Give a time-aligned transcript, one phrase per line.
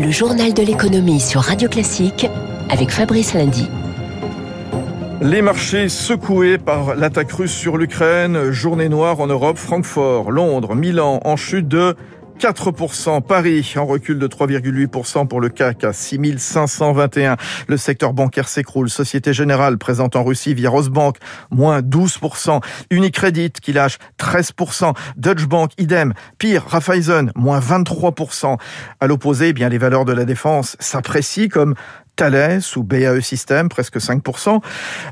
[0.00, 2.26] Le journal de l'économie sur Radio Classique
[2.70, 3.68] avec Fabrice Lundy.
[5.20, 11.20] Les marchés secoués par l'attaque russe sur l'Ukraine, journée noire en Europe, Francfort, Londres, Milan
[11.26, 11.96] en chute de
[12.40, 13.20] 4%.
[13.20, 17.36] Paris en recul de 3,8% pour le CAC à 6521.
[17.68, 18.88] Le secteur bancaire s'écroule.
[18.88, 21.16] Société Générale présente en Russie via Rosbank,
[21.50, 22.62] moins 12%.
[22.90, 24.94] Unicredit qui lâche 13%.
[25.16, 26.14] Deutsche Bank, idem.
[26.38, 28.56] Pire, Raiffeisen, moins 23%.
[29.00, 31.74] À l'opposé, eh bien, les valeurs de la défense s'apprécient comme
[32.20, 34.60] Thales ou BAE System, presque 5%.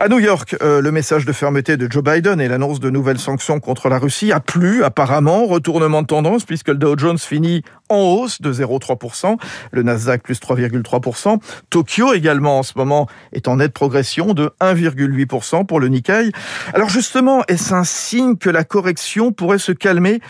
[0.00, 3.20] À New York, euh, le message de fermeté de Joe Biden et l'annonce de nouvelles
[3.20, 7.62] sanctions contre la Russie a plu apparemment, retournement de tendance puisque le Dow Jones finit
[7.90, 9.36] en hausse de 0,3%,
[9.70, 11.38] le Nasdaq plus 3,3%.
[11.70, 16.32] Tokyo également en ce moment est en nette progression de 1,8% pour le Nikkei.
[16.74, 20.20] Alors justement, est-ce un signe que la correction pourrait se calmer?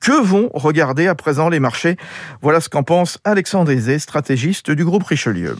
[0.00, 1.98] Que vont regarder à présent les marchés?
[2.40, 5.56] Voilà ce qu'en pense Alexandre Aizé, stratégiste du groupe Richelieu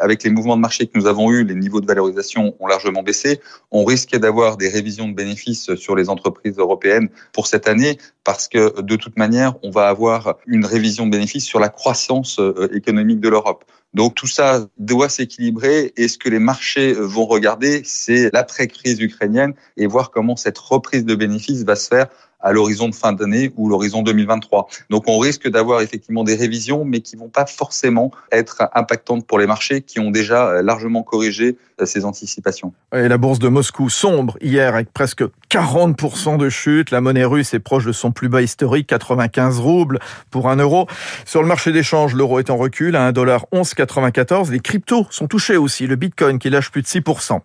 [0.00, 3.02] avec les mouvements de marché que nous avons eus, les niveaux de valorisation ont largement
[3.02, 3.40] baissé.
[3.70, 7.98] On risquait d'avoir des révisions de bénéfices sur les entreprises européennes pour cette année
[8.28, 12.38] parce que de toute manière, on va avoir une révision de bénéfices sur la croissance
[12.40, 13.64] euh, économique de l'Europe.
[13.94, 19.54] Donc tout ça doit s'équilibrer et ce que les marchés vont regarder, c'est l'après-crise ukrainienne
[19.78, 22.08] et voir comment cette reprise de bénéfices va se faire
[22.40, 24.68] à l'horizon de fin d'année ou l'horizon 2023.
[24.90, 29.38] Donc on risque d'avoir effectivement des révisions, mais qui vont pas forcément être impactantes pour
[29.38, 32.72] les marchés qui ont déjà euh, largement corrigé euh, ces anticipations.
[32.94, 36.90] Et la bourse de Moscou sombre hier avec presque 40% de chute.
[36.90, 40.00] La monnaie russe est proche de son plus bas historique, 95 roubles
[40.32, 40.88] pour un euro.
[41.24, 44.50] Sur le marché d'échange, l'euro est en recul à 1,1194.
[44.50, 45.86] Les cryptos sont touchés aussi.
[45.86, 47.38] Le bitcoin qui lâche plus de 6%.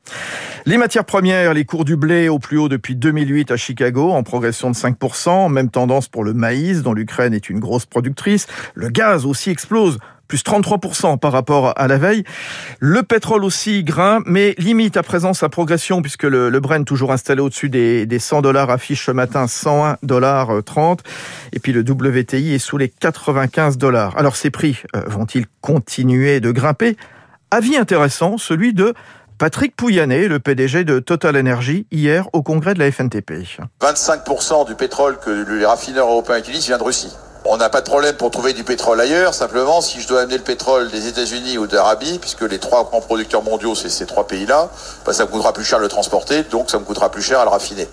[0.65, 4.23] Les matières premières, les cours du blé au plus haut depuis 2008 à Chicago en
[4.23, 8.47] progression de 5%, même tendance pour le maïs dont l'Ukraine est une grosse productrice.
[8.73, 12.23] Le gaz aussi explose plus 33% par rapport à la veille.
[12.79, 17.11] Le pétrole aussi grimpe, mais limite à présent sa progression puisque le, le Brent toujours
[17.11, 21.02] installé au-dessus des, des 100 dollars affiche ce matin 101 dollars 30
[21.52, 24.17] et puis le WTI est sous les 95 dollars.
[24.17, 26.98] Alors ces prix euh, vont-ils continuer de grimper?
[27.52, 28.93] Avis intéressant, celui de
[29.37, 33.33] Patrick Pouyanné, le PDG de Total Energy, hier au congrès de la FNTP.
[33.81, 37.14] 25% du pétrole que les raffineurs européens utilisent vient de Russie.
[37.45, 39.33] On n'a pas de problème pour trouver du pétrole ailleurs.
[39.33, 43.02] Simplement, si je dois amener le pétrole des États-Unis ou d'Arabie, puisque les trois grands
[43.02, 44.70] producteurs mondiaux, c'est ces trois pays-là,
[45.05, 47.43] bah, ça me coûtera plus cher le transporter, donc ça me coûtera plus cher à
[47.43, 47.89] le raffiner.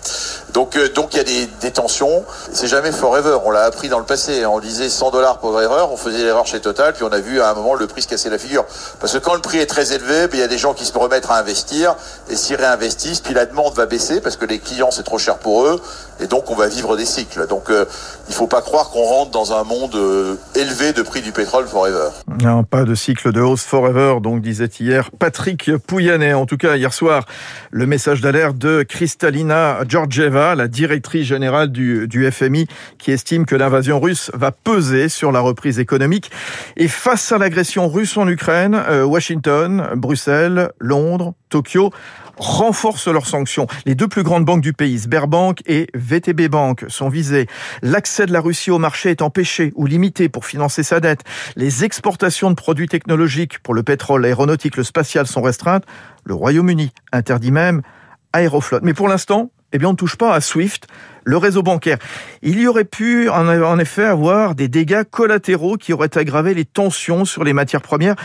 [0.53, 2.23] Donc, euh, donc il y a des, tensions.
[2.53, 3.39] C'est jamais forever.
[3.43, 4.45] On l'a appris dans le passé.
[4.45, 5.91] On disait 100 dollars pour erreur.
[5.91, 8.07] On faisait l'erreur chez Total, puis on a vu à un moment le prix se
[8.07, 8.65] casser la figure.
[9.01, 10.85] Parce que quand le prix est très élevé, bah, il y a des gens qui
[10.85, 11.95] se remettent à investir
[12.29, 15.37] et s'y réinvestissent, puis la demande va baisser parce que les clients c'est trop cher
[15.37, 15.81] pour eux,
[16.21, 17.47] et donc on va vivre des cycles.
[17.47, 17.85] Donc euh,
[18.29, 21.67] il faut pas croire qu'on rentre dans un monde euh, élevé de prix du pétrole
[21.67, 22.09] forever.
[22.43, 26.33] Non, pas de cycle de hausse forever, donc disait hier Patrick Pouyanné.
[26.33, 27.25] En tout cas, hier soir,
[27.71, 32.67] le message d'alerte de Kristalina Georgieva, la directrice générale du, du FMI,
[32.99, 36.29] qui estime que l'invasion russe va peser sur la reprise économique.
[36.77, 41.91] Et face à l'agression russe en Ukraine, euh, Washington, Bruxelles, Londres, Tokyo
[42.37, 43.67] renforcent leurs sanctions.
[43.85, 47.47] Les deux plus grandes banques du pays, Sberbank et VTB Bank, sont visées.
[47.81, 51.21] L'accès de la Russie au marché est empêché ou limité pour financer sa dette.
[51.55, 55.83] Les exportations de produits technologiques pour le pétrole, l'aéronautique, le spatial sont restreintes.
[56.23, 57.81] Le Royaume-Uni interdit même
[58.33, 58.79] Aeroflot.
[58.83, 60.87] Mais pour l'instant, eh bien, on ne touche pas à SWIFT,
[61.23, 61.97] le réseau bancaire.
[62.41, 67.25] Il y aurait pu, en effet, avoir des dégâts collatéraux qui auraient aggravé les tensions
[67.25, 68.15] sur les matières premières.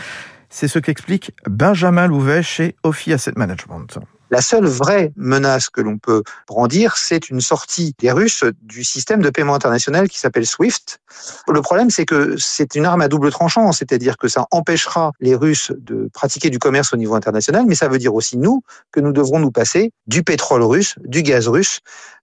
[0.49, 3.99] C'est ce qu'explique Benjamin Louvet chez Ophi Asset Management.
[4.29, 9.21] La seule vraie menace que l'on peut brandir, c'est une sortie des Russes du système
[9.21, 10.99] de paiement international qui s'appelle SWIFT.
[11.47, 15.33] Le problème, c'est que c'est une arme à double tranchant, c'est-à-dire que ça empêchera les
[15.33, 18.99] Russes de pratiquer du commerce au niveau international, mais ça veut dire aussi, nous, que
[18.99, 21.79] nous devrons nous passer du pétrole russe, du gaz russe,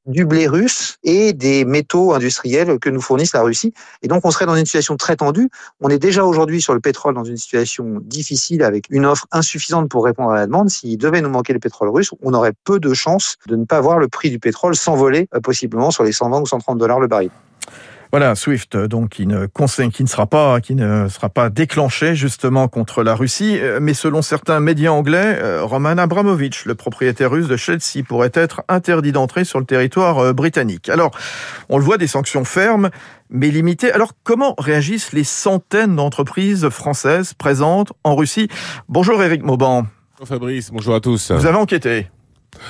[0.06, 3.72] du blé russe et des métaux industriels que nous fournisse la Russie.
[4.03, 5.48] Et donc, on serait dans une situation très tendue.
[5.81, 9.89] On est déjà aujourd'hui sur le pétrole dans une situation difficile avec une offre insuffisante
[9.89, 10.68] pour répondre à la demande.
[10.68, 13.80] S'il devait nous manquer le pétrole russe, on aurait peu de chances de ne pas
[13.80, 17.06] voir le prix du pétrole s'envoler euh, possiblement sur les 120 ou 130 dollars le
[17.06, 17.30] baril.
[18.15, 19.49] Voilà, SWIFT, donc qui ne,
[19.89, 23.93] qui ne sera pas, qui ne sera pas déclenché justement contre la Russie, euh, mais
[23.93, 29.11] selon certains médias anglais, euh, Roman Abramovich, le propriétaire russe de Chelsea, pourrait être interdit
[29.11, 30.89] d'entrer sur le territoire euh, britannique.
[30.91, 31.11] Alors,
[31.69, 32.91] on le voit, des sanctions fermes,
[33.31, 33.91] mais limitées.
[33.91, 38.47] Alors, comment réagissent les centaines d'entreprises françaises présentes en Russie?
[38.89, 39.87] Bonjour Eric Mauban.
[40.13, 41.33] Bonjour Fabrice, bonjour à tous.
[41.33, 42.07] Vous avez enquêté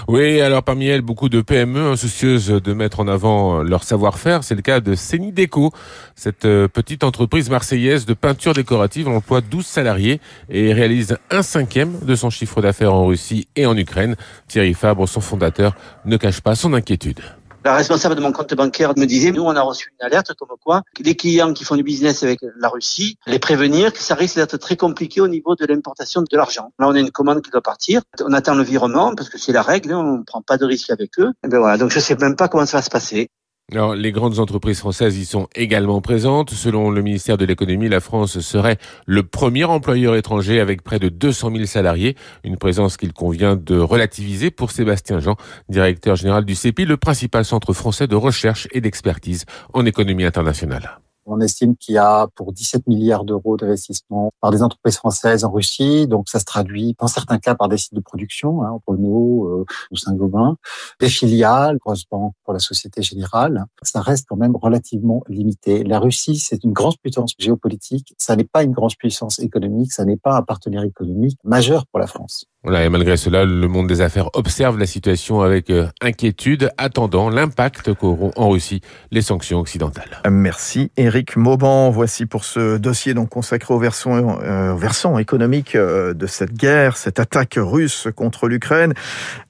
[0.08, 4.44] Oui, alors parmi elles, beaucoup de PME soucieuses de mettre en avant leur savoir-faire.
[4.44, 4.94] C'est le cas de
[5.30, 5.72] Déco.
[6.14, 11.98] Cette euh, petite entreprise marseillaise de peinture décorative emploie 12 salariés et réalise un cinquième
[12.00, 14.16] de son chiffre d'affaires en Russie et en Ukraine.
[14.48, 17.20] Thierry Fabre, son fondateur, ne cache pas son inquiétude.
[17.64, 20.50] La responsable de mon compte bancaire me disait, nous, on a reçu une alerte comme
[20.62, 24.36] quoi les clients qui font du business avec la Russie, les prévenir que ça risque
[24.36, 26.72] d'être très compliqué au niveau de l'importation de l'argent.
[26.78, 28.02] Là, on a une commande qui doit partir.
[28.20, 29.92] On attend le virement parce que c'est la règle.
[29.92, 31.32] Hein, on ne prend pas de risque avec eux.
[31.42, 31.78] Ben voilà.
[31.78, 33.30] Donc, je sais même pas comment ça va se passer.
[33.72, 36.50] Alors, les grandes entreprises françaises y sont également présentes.
[36.50, 38.76] Selon le ministère de l'économie, la France serait
[39.06, 42.14] le premier employeur étranger avec près de 200 000 salariés.
[42.44, 45.36] Une présence qu'il convient de relativiser pour Sébastien Jean,
[45.70, 51.00] directeur général du CEPI, le principal centre français de recherche et d'expertise en économie internationale.
[51.26, 55.50] On estime qu'il y a pour 17 milliards d'euros d'investissement par des entreprises françaises en
[55.50, 56.06] Russie.
[56.06, 59.64] Donc, ça se traduit dans certains cas par des sites de production, hein, Renault euh,
[59.90, 60.56] ou Saint-Gobain,
[61.00, 63.64] des filiales, grosse banque pour la Société Générale.
[63.82, 65.84] Ça reste quand même relativement limité.
[65.84, 68.14] La Russie, c'est une grande puissance géopolitique.
[68.18, 69.92] Ça n'est pas une grande puissance économique.
[69.92, 72.46] Ça n'est pas un partenaire économique majeur pour la France.
[72.64, 77.28] Voilà, et malgré cela, le monde des affaires observe la situation avec euh, inquiétude, attendant
[77.28, 78.80] l'impact qu'auront en Russie
[79.10, 80.22] les sanctions occidentales.
[80.30, 81.90] Merci Eric Mauban.
[81.90, 87.20] Voici pour ce dossier donc consacré au versant, euh, économique euh, de cette guerre, cette
[87.20, 88.94] attaque russe contre l'Ukraine.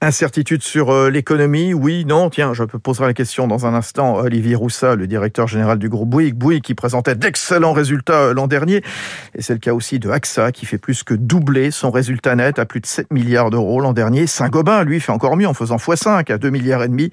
[0.00, 2.28] Incertitude sur euh, l'économie, oui, non.
[2.28, 4.16] Tiens, je poserai la question dans un instant.
[4.16, 8.82] Olivier Roussa, le directeur général du groupe Bouygues, Bouygues qui présentait d'excellents résultats l'an dernier.
[9.34, 12.58] Et c'est le cas aussi de AXA qui fait plus que doubler son résultat net
[12.58, 14.26] à plus de 7 milliards d'euros l'an dernier.
[14.26, 17.10] Saint-Gobain, lui, fait encore mieux en faisant x5 à 2 milliards et demi.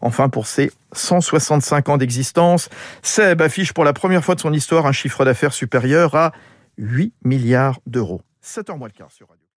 [0.00, 2.68] Enfin, pour ses 165 ans d'existence,
[3.02, 6.32] Seb affiche pour la première fois de son histoire un chiffre d'affaires supérieur à
[6.78, 8.22] 8 milliards d'euros.
[8.44, 9.26] 7h moins le quart sur.